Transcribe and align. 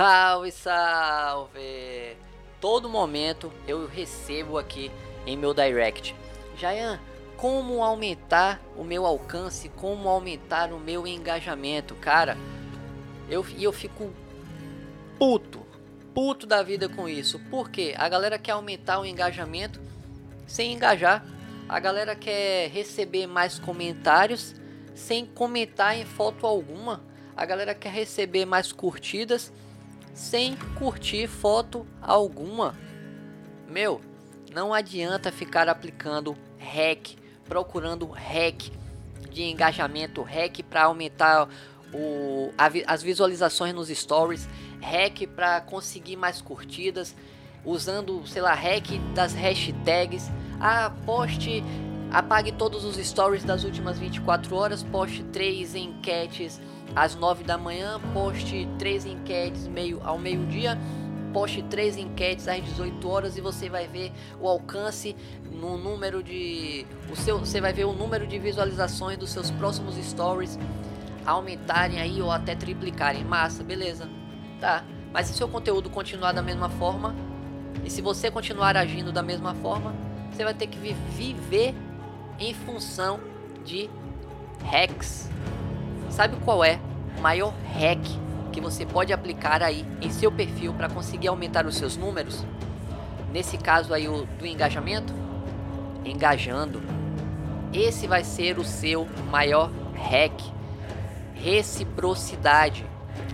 Salve, 0.00 0.50
salve! 0.50 2.16
Todo 2.58 2.88
momento 2.88 3.52
eu 3.68 3.86
recebo 3.86 4.56
aqui 4.56 4.90
em 5.26 5.36
meu 5.36 5.52
direct. 5.52 6.16
Jayan, 6.56 6.98
como 7.36 7.84
aumentar 7.84 8.62
o 8.78 8.82
meu 8.82 9.04
alcance, 9.04 9.68
como 9.68 10.08
aumentar 10.08 10.72
o 10.72 10.80
meu 10.80 11.06
engajamento, 11.06 11.94
cara? 11.96 12.38
Eu, 13.28 13.44
eu 13.58 13.74
fico 13.74 14.10
puto, 15.18 15.66
puto 16.14 16.46
da 16.46 16.62
vida 16.62 16.88
com 16.88 17.06
isso. 17.06 17.38
Porque 17.50 17.94
a 17.98 18.08
galera 18.08 18.38
quer 18.38 18.52
aumentar 18.52 19.00
o 19.00 19.04
engajamento 19.04 19.78
sem 20.46 20.72
engajar. 20.72 21.26
A 21.68 21.78
galera 21.78 22.16
quer 22.16 22.70
receber 22.70 23.26
mais 23.26 23.58
comentários 23.58 24.54
sem 24.94 25.26
comentar 25.26 25.94
em 25.94 26.06
foto 26.06 26.46
alguma. 26.46 27.02
A 27.36 27.44
galera 27.44 27.74
quer 27.74 27.92
receber 27.92 28.46
mais 28.46 28.72
curtidas 28.72 29.52
sem 30.14 30.56
curtir 30.78 31.26
foto 31.26 31.86
alguma. 32.00 32.74
Meu, 33.68 34.00
não 34.52 34.74
adianta 34.74 35.30
ficar 35.30 35.68
aplicando 35.68 36.36
hack, 36.58 37.16
procurando 37.44 38.06
hack 38.06 38.70
de 39.30 39.44
engajamento, 39.44 40.22
hack 40.22 40.62
para 40.64 40.84
aumentar 40.84 41.48
o, 41.92 42.52
a, 42.58 42.70
as 42.92 43.02
visualizações 43.02 43.74
nos 43.74 43.88
stories, 43.88 44.48
hack 44.80 45.26
para 45.34 45.60
conseguir 45.60 46.16
mais 46.16 46.42
curtidas, 46.42 47.14
usando, 47.64 48.26
sei 48.26 48.42
lá, 48.42 48.54
hack 48.54 48.98
das 49.14 49.34
hashtags. 49.34 50.30
Ah, 50.60 50.92
poste, 51.06 51.62
apague 52.10 52.52
todos 52.52 52.84
os 52.84 52.96
stories 52.96 53.44
das 53.44 53.64
últimas 53.64 53.98
24 53.98 54.54
horas, 54.56 54.82
poste 54.82 55.22
três 55.24 55.74
enquetes 55.74 56.60
às 56.94 57.14
9 57.14 57.44
da 57.44 57.56
manhã, 57.56 58.00
poste 58.12 58.68
três 58.78 59.06
enquetes 59.06 59.66
meio 59.68 60.00
ao 60.04 60.18
meio-dia, 60.18 60.78
poste 61.32 61.62
três 61.62 61.96
enquetes 61.96 62.48
às 62.48 62.62
18 62.62 63.08
horas 63.08 63.36
e 63.36 63.40
você 63.40 63.68
vai 63.68 63.86
ver 63.86 64.12
o 64.40 64.48
alcance 64.48 65.14
no 65.50 65.76
número 65.76 66.22
de 66.22 66.86
o 67.10 67.16
seu, 67.16 67.38
você 67.38 67.60
vai 67.60 67.72
ver 67.72 67.84
o 67.84 67.92
número 67.92 68.26
de 68.26 68.38
visualizações 68.38 69.16
dos 69.16 69.30
seus 69.30 69.50
próximos 69.50 69.96
stories 69.96 70.58
aumentarem 71.24 72.00
aí 72.00 72.20
ou 72.20 72.30
até 72.30 72.54
triplicarem. 72.54 73.24
Massa, 73.24 73.62
beleza? 73.62 74.08
Tá. 74.60 74.84
Mas 75.12 75.26
se 75.26 75.34
seu 75.34 75.48
conteúdo 75.48 75.90
continuar 75.90 76.32
da 76.32 76.42
mesma 76.42 76.68
forma 76.68 77.14
e 77.84 77.90
se 77.90 78.00
você 78.00 78.30
continuar 78.30 78.76
agindo 78.76 79.12
da 79.12 79.22
mesma 79.22 79.54
forma, 79.54 79.94
você 80.30 80.44
vai 80.44 80.54
ter 80.54 80.66
que 80.66 80.78
viver 80.78 81.74
em 82.38 82.54
função 82.54 83.20
de 83.64 83.90
hacks. 84.64 85.28
Sabe 86.10 86.36
qual 86.44 86.64
é 86.64 86.78
o 87.16 87.20
maior 87.20 87.54
hack 87.74 88.00
que 88.52 88.60
você 88.60 88.84
pode 88.84 89.12
aplicar 89.12 89.62
aí 89.62 89.86
em 90.02 90.10
seu 90.10 90.30
perfil 90.30 90.74
para 90.74 90.88
conseguir 90.88 91.28
aumentar 91.28 91.64
os 91.66 91.76
seus 91.76 91.96
números? 91.96 92.44
Nesse 93.32 93.56
caso 93.56 93.94
aí 93.94 94.08
o 94.08 94.26
do 94.38 94.44
engajamento, 94.44 95.14
engajando. 96.04 96.82
Esse 97.72 98.08
vai 98.08 98.24
ser 98.24 98.58
o 98.58 98.64
seu 98.64 99.08
maior 99.30 99.70
hack. 99.94 100.32
Reciprocidade. 101.34 102.84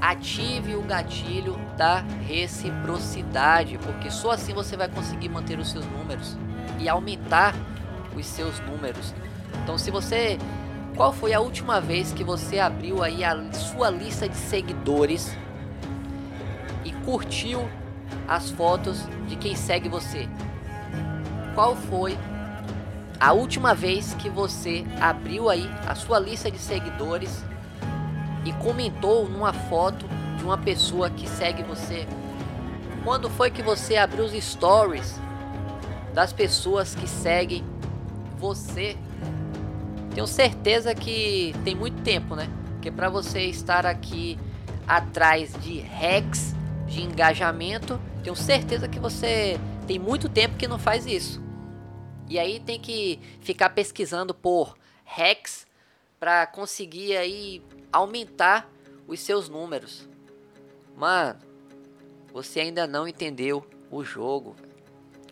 Ative 0.00 0.74
o 0.74 0.82
gatilho 0.82 1.56
da 1.76 2.00
reciprocidade, 2.26 3.78
porque 3.78 4.10
só 4.10 4.32
assim 4.32 4.52
você 4.52 4.76
vai 4.76 4.88
conseguir 4.88 5.28
manter 5.28 5.58
os 5.58 5.70
seus 5.70 5.86
números 5.86 6.36
e 6.78 6.88
aumentar 6.88 7.54
os 8.16 8.26
seus 8.26 8.58
números. 8.60 9.14
Então, 9.62 9.78
se 9.78 9.90
você 9.90 10.38
qual 10.96 11.12
foi 11.12 11.32
a 11.32 11.40
última 11.40 11.80
vez 11.80 12.12
que 12.12 12.22
você 12.22 12.60
abriu 12.60 13.02
aí 13.02 13.24
a 13.24 13.52
sua 13.52 13.90
lista 13.90 14.28
de 14.28 14.36
seguidores 14.36 15.36
e 16.84 16.92
curtiu 17.04 17.68
as 18.28 18.50
fotos 18.50 19.04
de 19.26 19.34
quem 19.34 19.56
segue 19.56 19.88
você? 19.88 20.28
Qual 21.54 21.74
foi 21.74 22.16
a 23.18 23.32
última 23.32 23.74
vez 23.74 24.14
que 24.14 24.28
você 24.28 24.84
abriu 25.00 25.50
aí 25.50 25.68
a 25.86 25.96
sua 25.96 26.20
lista 26.20 26.48
de 26.48 26.58
seguidores 26.58 27.44
e 28.44 28.52
comentou 28.52 29.28
numa 29.28 29.52
foto 29.52 30.06
de 30.38 30.44
uma 30.44 30.58
pessoa 30.58 31.10
que 31.10 31.28
segue 31.28 31.64
você? 31.64 32.06
Quando 33.02 33.28
foi 33.28 33.50
que 33.50 33.62
você 33.62 33.96
abriu 33.96 34.24
os 34.24 34.32
stories 34.32 35.20
das 36.12 36.32
pessoas 36.32 36.94
que 36.94 37.08
seguem 37.08 37.64
você? 38.38 38.96
Tenho 40.14 40.26
certeza 40.28 40.94
que 40.94 41.52
tem 41.64 41.74
muito 41.74 42.00
tempo, 42.02 42.36
né? 42.36 42.48
Porque 42.74 42.90
para 42.90 43.08
você 43.08 43.42
estar 43.46 43.84
aqui 43.84 44.38
atrás 44.86 45.52
de 45.60 45.80
hacks 45.80 46.54
de 46.86 47.02
engajamento, 47.02 48.00
tenho 48.22 48.36
certeza 48.36 48.86
que 48.86 49.00
você 49.00 49.58
tem 49.88 49.98
muito 49.98 50.28
tempo 50.28 50.56
que 50.56 50.68
não 50.68 50.78
faz 50.78 51.04
isso. 51.04 51.42
E 52.28 52.38
aí 52.38 52.60
tem 52.60 52.78
que 52.78 53.18
ficar 53.40 53.70
pesquisando 53.70 54.32
por 54.32 54.76
hacks 55.04 55.66
para 56.20 56.46
conseguir 56.46 57.16
aí 57.16 57.60
aumentar 57.92 58.70
os 59.08 59.18
seus 59.20 59.48
números. 59.48 60.08
Mano, 60.96 61.40
você 62.32 62.60
ainda 62.60 62.86
não 62.86 63.06
entendeu 63.08 63.66
o 63.90 64.04
jogo. 64.04 64.54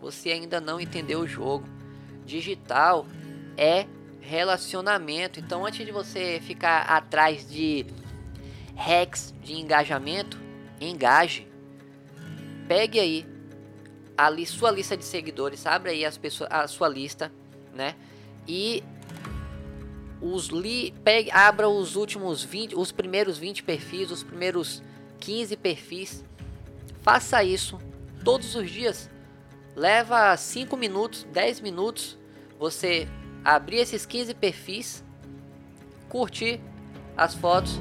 Você 0.00 0.30
ainda 0.30 0.60
não 0.60 0.80
entendeu 0.80 1.20
o 1.20 1.26
jogo. 1.26 1.68
Digital 2.24 3.06
é 3.56 3.86
relacionamento. 4.20 5.40
Então, 5.40 5.64
antes 5.66 5.84
de 5.84 5.92
você 5.92 6.40
ficar 6.42 6.82
atrás 6.82 7.48
de 7.48 7.86
hacks 8.76 9.34
de 9.42 9.54
engajamento, 9.54 10.38
engaje. 10.80 11.46
Pegue 12.66 12.98
aí 12.98 13.26
a 14.16 14.30
sua 14.46 14.70
lista 14.70 14.96
de 14.96 15.04
seguidores, 15.04 15.66
abre 15.66 15.90
aí 15.90 16.04
as 16.04 16.16
pessoas, 16.16 16.50
a 16.52 16.66
sua 16.68 16.88
lista, 16.88 17.32
né? 17.74 17.94
E 18.46 18.82
os 20.20 20.48
li, 20.48 20.92
pegue, 21.02 21.30
abra 21.30 21.68
os 21.68 21.96
últimos 21.96 22.44
20, 22.44 22.74
os 22.76 22.92
primeiros 22.92 23.38
20 23.38 23.62
perfis, 23.62 24.10
os 24.10 24.22
primeiros 24.22 24.82
15 25.18 25.56
perfis. 25.56 26.24
Faça 27.02 27.42
isso 27.42 27.78
todos 28.24 28.54
os 28.54 28.70
dias. 28.70 29.10
Leva 29.74 30.36
5 30.36 30.76
minutos, 30.76 31.26
10 31.32 31.60
minutos. 31.60 32.18
Você 32.58 33.08
abrir 33.44 33.78
esses 33.78 34.04
15 34.06 34.34
perfis, 34.34 35.04
curtir 36.08 36.60
as 37.16 37.34
fotos, 37.34 37.80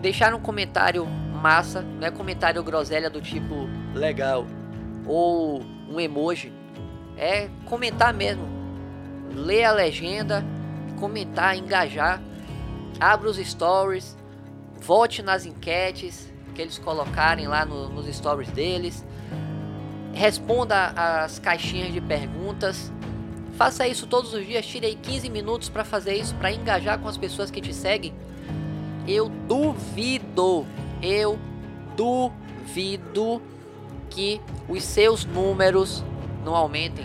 deixar 0.00 0.34
um 0.34 0.40
comentário 0.40 1.06
massa, 1.06 1.82
não 1.82 2.06
é 2.06 2.10
comentário 2.10 2.62
groselha 2.62 3.10
do 3.10 3.20
tipo 3.20 3.68
legal 3.94 4.46
ou 5.06 5.62
um 5.88 6.00
emoji, 6.00 6.52
é 7.16 7.48
comentar 7.66 8.14
mesmo, 8.14 8.46
ler 9.34 9.64
a 9.64 9.72
legenda, 9.72 10.44
comentar, 10.98 11.56
engajar, 11.56 12.20
abra 12.98 13.28
os 13.28 13.36
stories, 13.36 14.16
vote 14.80 15.22
nas 15.22 15.44
enquetes 15.44 16.32
que 16.54 16.62
eles 16.62 16.78
colocarem 16.78 17.46
lá 17.46 17.64
no, 17.64 17.88
nos 17.88 18.06
stories 18.14 18.50
deles, 18.50 19.04
responda 20.12 20.92
as 20.96 21.38
caixinhas 21.38 21.92
de 21.92 22.00
perguntas 22.00 22.92
Faça 23.56 23.86
isso 23.86 24.06
todos 24.06 24.34
os 24.34 24.44
dias, 24.44 24.66
tire 24.66 24.86
aí 24.86 24.94
15 24.96 25.30
minutos 25.30 25.68
para 25.68 25.84
fazer 25.84 26.14
isso, 26.14 26.34
para 26.34 26.52
engajar 26.52 26.98
com 26.98 27.08
as 27.08 27.16
pessoas 27.16 27.50
que 27.50 27.60
te 27.60 27.72
seguem. 27.72 28.12
Eu 29.06 29.28
duvido, 29.28 30.66
eu 31.00 31.38
duvido 31.96 33.40
que 34.10 34.40
os 34.68 34.82
seus 34.82 35.24
números 35.24 36.02
não 36.44 36.54
aumentem. 36.54 37.04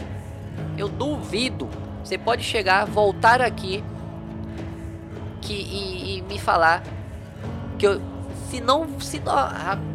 Eu 0.77 0.89
duvido. 0.89 1.69
Você 2.03 2.17
pode 2.17 2.43
chegar, 2.43 2.85
voltar 2.85 3.41
aqui 3.41 3.83
que, 5.41 5.53
e, 5.53 6.17
e 6.17 6.21
me 6.23 6.39
falar 6.39 6.83
que 7.77 7.85
eu, 7.85 8.01
se 8.49 8.59
não, 8.59 8.99
se 8.99 9.19
não, 9.19 9.33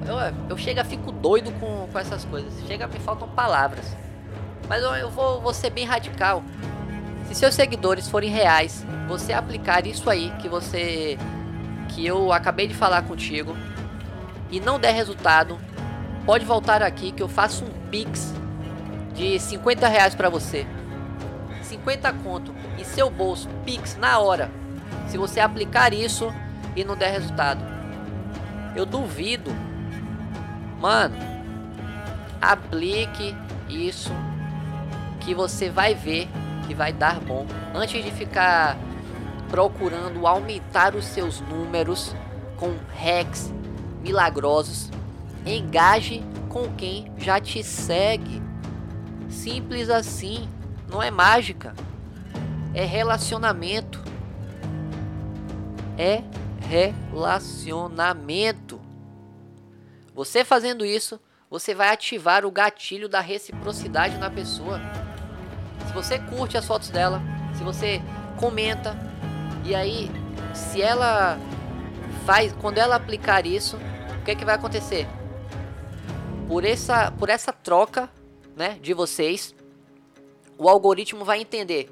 eu, 0.07 0.35
eu 0.51 0.57
chego 0.57 0.85
fico 0.85 1.11
doido 1.11 1.51
com, 1.59 1.89
com 1.91 1.99
essas 1.99 2.25
coisas. 2.25 2.53
Chega, 2.67 2.87
me 2.87 2.99
faltam 3.01 3.29
palavras. 3.29 3.97
Mas 4.69 4.83
eu, 4.83 5.11
vou, 5.11 5.41
vou 5.41 5.53
ser 5.53 5.71
bem 5.71 5.85
radical. 5.85 6.43
Se 7.29 7.35
seus 7.35 7.55
seguidores 7.55 8.09
forem 8.09 8.31
reais, 8.31 8.85
você 9.09 9.33
aplicar 9.33 9.87
isso 9.87 10.09
aí 10.09 10.33
que 10.41 10.49
você 10.49 11.19
que 11.89 12.05
eu 12.05 12.33
acabei 12.33 12.67
de 12.67 12.75
falar 12.75 13.03
contigo 13.03 13.57
e 14.51 14.59
não 14.59 14.81
der 14.81 14.93
resultado, 14.93 15.59
pode 16.25 16.45
voltar 16.45 16.83
aqui 16.83 17.13
que 17.13 17.23
eu 17.23 17.29
faço 17.29 17.65
um 17.65 17.89
pix 17.89 18.33
de 19.15 19.39
50 19.39 19.87
reais 19.89 20.15
para 20.15 20.29
você. 20.29 20.67
50 21.63 22.13
conto 22.15 22.55
em 22.79 22.85
seu 22.85 23.09
bolso, 23.11 23.49
pix 23.65 23.97
na 23.97 24.19
hora. 24.19 24.51
Se 25.09 25.17
você 25.17 25.41
aplicar 25.41 25.93
isso 25.93 26.33
e 26.75 26.85
não 26.85 26.97
der 26.97 27.13
resultado, 27.13 27.65
eu 28.75 28.85
duvido. 28.85 29.55
Mano, 30.81 31.17
aplique 32.41 33.35
isso 33.69 34.13
que 35.25 35.35
você 35.35 35.71
vai 35.71 35.95
ver 35.95 36.29
que 36.67 36.75
vai 36.75 36.93
dar 36.93 37.21
bom. 37.21 37.47
Antes 37.75 38.05
de 38.05 38.11
ficar 38.11 38.77
procurando 39.49 40.27
aumentar 40.27 40.95
os 40.95 41.05
seus 41.05 41.41
números 41.41 42.15
com 42.57 42.77
hacks 42.93 43.53
milagrosos, 44.03 44.91
engaje 45.47 46.23
com 46.49 46.73
quem 46.75 47.13
já 47.17 47.41
te 47.41 47.63
segue. 47.63 48.43
Simples 49.29 49.91
assim, 49.91 50.49
não 50.91 51.03
é 51.03 51.11
mágica. 51.11 51.75
É 52.73 52.85
relacionamento. 52.85 54.03
É 55.97 56.23
relacionamento. 56.69 58.81
Você 60.15 60.45
fazendo 60.45 60.85
isso, 60.85 61.21
você 61.51 61.75
vai 61.75 61.91
ativar 61.91 62.45
o 62.45 62.51
gatilho 62.51 63.09
da 63.09 63.21
reciprocidade 63.21 64.19
na 64.19 64.31
pessoa. 64.31 64.81
Você 65.95 66.19
curte 66.19 66.57
as 66.57 66.67
fotos 66.67 66.91
dela, 66.91 67.23
se 67.57 67.63
você 67.63 68.03
comenta, 68.37 68.97
e 69.65 69.75
aí, 69.75 70.11
se 70.53 70.83
ela 70.83 71.39
faz, 72.27 72.53
quando 72.61 72.79
ela 72.79 72.97
aplicar 72.97 73.47
isso, 73.47 73.79
o 74.21 74.25
que, 74.25 74.33
é 74.33 74.35
que 74.35 74.45
vai 74.45 74.57
acontecer? 74.57 75.07
Por 76.49 76.65
essa, 76.65 77.11
por 77.13 77.29
essa 77.29 77.53
troca, 77.53 78.11
né, 78.57 78.79
de 78.83 78.93
vocês, 78.93 79.55
o 80.59 80.69
algoritmo 80.69 81.25
vai 81.25 81.41
entender. 81.41 81.91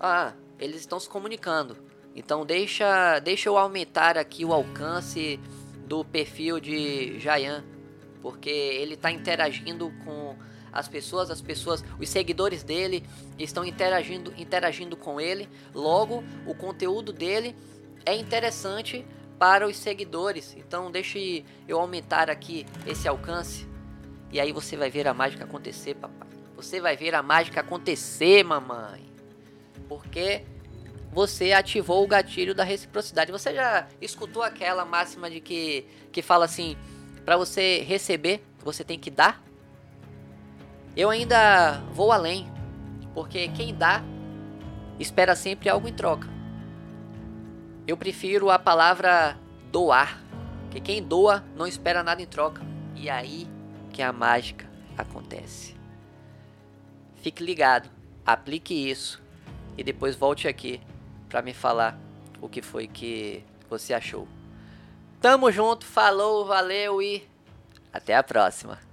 Ah, 0.00 0.32
eles 0.58 0.80
estão 0.80 0.98
se 0.98 1.08
comunicando. 1.08 1.76
Então 2.14 2.44
deixa, 2.44 3.18
deixa 3.20 3.48
eu 3.48 3.56
aumentar 3.56 4.18
aqui 4.18 4.44
o 4.44 4.52
alcance 4.52 5.38
do 5.86 6.04
perfil 6.04 6.58
de 6.58 7.18
Jayan, 7.18 7.64
porque 8.20 8.50
ele 8.50 8.94
está 8.94 9.10
interagindo 9.10 9.92
com 10.04 10.36
as 10.72 10.88
pessoas, 10.88 11.30
as 11.30 11.42
pessoas, 11.42 11.84
os 12.00 12.08
seguidores 12.08 12.62
dele 12.62 13.04
estão 13.38 13.64
interagindo, 13.64 14.32
interagindo 14.36 14.96
com 14.96 15.20
ele. 15.20 15.48
Logo, 15.74 16.24
o 16.46 16.54
conteúdo 16.54 17.12
dele 17.12 17.54
é 18.06 18.14
interessante 18.14 19.04
para 19.38 19.66
os 19.66 19.76
seguidores. 19.76 20.56
Então, 20.56 20.90
deixe 20.90 21.44
eu 21.68 21.78
aumentar 21.78 22.30
aqui 22.30 22.66
esse 22.86 23.06
alcance. 23.06 23.66
E 24.30 24.40
aí 24.40 24.52
você 24.52 24.76
vai 24.76 24.90
ver 24.90 25.06
a 25.06 25.12
mágica 25.12 25.44
acontecer, 25.44 25.94
papai. 25.94 26.28
Você 26.56 26.80
vai 26.80 26.96
ver 26.96 27.14
a 27.14 27.22
mágica 27.22 27.60
acontecer, 27.60 28.42
mamãe. 28.42 29.04
Porque 29.88 30.44
você 31.12 31.52
ativou 31.52 32.02
o 32.02 32.06
gatilho 32.06 32.54
da 32.54 32.64
reciprocidade. 32.64 33.30
Você 33.30 33.52
já 33.52 33.86
escutou 34.00 34.42
aquela 34.42 34.84
máxima 34.84 35.28
de 35.28 35.40
que 35.40 35.86
que 36.10 36.22
fala 36.22 36.44
assim, 36.44 36.76
para 37.24 37.36
você 37.36 37.80
receber, 37.80 38.42
você 38.62 38.84
tem 38.84 38.98
que 38.98 39.10
dar? 39.10 39.42
Eu 40.94 41.08
ainda 41.08 41.80
vou 41.92 42.12
além, 42.12 42.50
porque 43.14 43.48
quem 43.48 43.74
dá 43.74 44.02
espera 44.98 45.34
sempre 45.34 45.68
algo 45.68 45.88
em 45.88 45.92
troca. 45.92 46.28
Eu 47.86 47.96
prefiro 47.96 48.50
a 48.50 48.58
palavra 48.58 49.38
doar, 49.70 50.20
que 50.70 50.80
quem 50.80 51.02
doa 51.02 51.42
não 51.56 51.66
espera 51.66 52.02
nada 52.02 52.20
em 52.22 52.26
troca. 52.26 52.62
E 52.94 53.08
aí 53.08 53.48
que 53.90 54.02
a 54.02 54.12
mágica 54.12 54.70
acontece. 54.96 55.74
Fique 57.16 57.42
ligado, 57.42 57.88
aplique 58.24 58.74
isso 58.74 59.22
e 59.76 59.82
depois 59.82 60.14
volte 60.14 60.46
aqui 60.46 60.80
para 61.28 61.40
me 61.40 61.54
falar 61.54 61.98
o 62.40 62.48
que 62.48 62.60
foi 62.60 62.86
que 62.86 63.42
você 63.70 63.94
achou. 63.94 64.28
Tamo 65.20 65.50
junto, 65.50 65.86
falou, 65.86 66.44
valeu 66.44 67.00
e 67.00 67.26
até 67.92 68.14
a 68.14 68.22
próxima. 68.22 68.78